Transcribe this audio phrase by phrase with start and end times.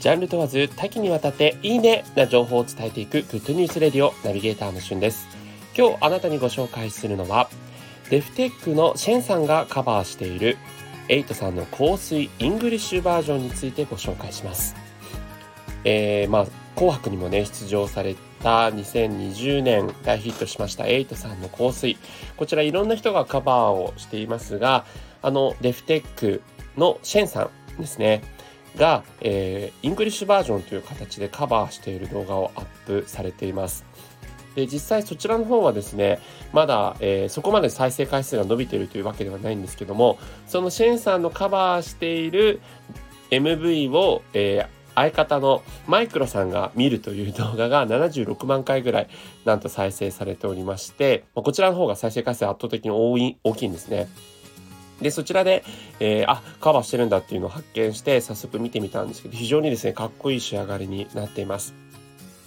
[0.00, 5.26] ジャンル問わず多岐にわたっていいねな情報を伝えていく Good News Radio ナビゲーターのしゅんです。
[5.76, 7.50] 今日あなたにご紹介するのは、
[8.08, 10.56] Def Tech の Shen さんがカバーしている
[11.08, 14.76] 瑛人さんの香水 English version についてご紹介します。
[15.82, 16.46] えー、まあ、
[16.76, 21.96] 紅白にもね、出場された2020年大ヒットしました瑛人さんの香水。
[22.36, 24.84] こちらいろんな人がカバーをしていますが、
[25.22, 26.42] あの、 Def Tech
[26.76, 28.22] の Shen さんですね。
[28.76, 33.84] が、えー、 English version という形でカバーしている動画をアップされています。
[34.54, 36.18] で実際そちらの方はですね
[36.52, 40.18] まだ、えー、そこまで再生回数が伸びているというわけではないんですけども
[40.48, 42.60] その Shen さんのカバーしている
[43.30, 49.08] MV を、えー、相方の Micro さんが見るという動画が76万回ぐらい
[49.44, 54.08] なんと再生されておりましてこちらの方が再生回数圧倒的に多い大きいんですね。
[55.00, 55.64] で、そちらで、
[56.00, 61.74] えー、あ、カバーしてるんだっていうのを発見して、早速見てみたんですけど、非常にですね、かっこいい仕上がりになっています。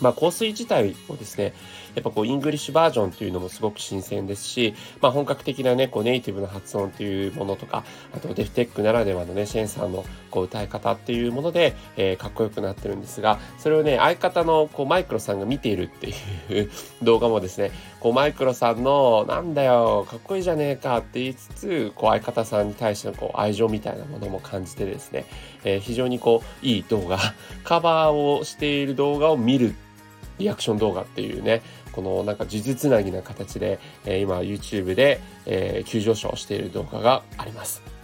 [0.00, 1.52] まあ、香水自体をですね、
[1.94, 16.12] やっぱこう、イングリッシュバージョンっていうのもすごく新鮮ですし、まあ、本格的なね、こう、ネイティブな発音っていうものとか、あと、デフテックならではのね、シェンさんのこう、歌い方っていうもので、えー、かっこよくなってるんですが、それをね、相方のこう、マイクロさんが見ているってい
[16.60, 16.70] う
[17.02, 25.24] 動画もですね、こう、マイクロさんの、なんだよ、かっこいいじゃねえかって言いつつ、こう、相方さんに対してのこう、愛情みたいなものも感じてですね、
[25.64, 27.18] えー、非常にこう、いい動画、
[27.64, 29.74] カバーをしている動画を見る
[30.38, 37.97] リアクション動画っていうね、このなんか呪術つなぎな形で、えー、今 YouTube で、えー、急上昇している動画があります。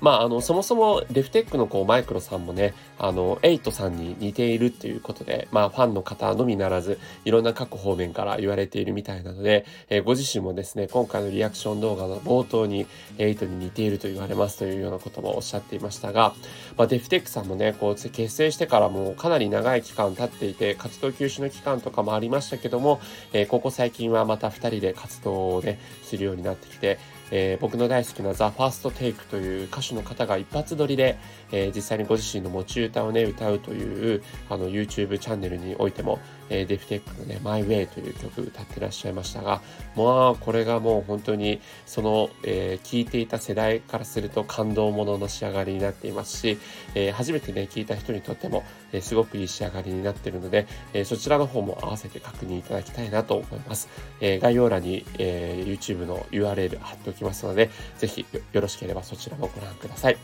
[0.00, 12.86] まあ、あの、そもそもデフテックのこうマイクロさんもね、あの、エイトさんに似ているっていうことで、まあ、ファンの方のみならず、いろんな各方面から言われているみたいなので、えー、ご自身もですね、今回のリアクション動画の冒頭に、
[13.18, 16.34] エイトに似ていると言われますというようなこともおっしゃっていましたが、
[16.76, 23.00] まあ、デフテックさんもね、こう、結成してからもうかなり長い期間経っていて、活動休止の期間とかもありましたけども、
[23.32, 26.98] えー、ここ最近はまた二人で活動をね、するようになってきて、
[27.30, 31.18] えー、僕の大好きなザ・ファーストテイクという歌手の方が一発撮りで、
[31.52, 39.60] えー、実際にご自身の持ち歌をね、歌うという、あの、YouTube チャンネルにおいても、えー、デフテックのね、My Way という曲歌ってらっしゃいましたが、
[39.96, 46.58] まあ、これがもう本当に、その、えー、聴いていた世代からすると感動ものの仕上がりになっていますし、
[46.94, 53.88] えー、初めてね、聴いた人にとっても、えー、すごくいい仕上がりになっているので、えー、そちらの方も合わせて確認いただきたいなと思います。
[54.20, 60.16] えー、概要欄に、えー、YouTube の URL 貼っておきますので、ぜひよろしければそちらもご覧ください。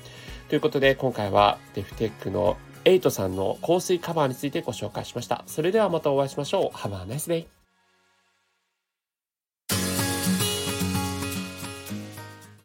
[0.48, 5.44] ということで、今回はデフテックのエイトさんの香水カバーについてご紹介しました。
[5.46, 6.76] それではまたお会いしましょう。
[6.76, 7.61] Have a nice day!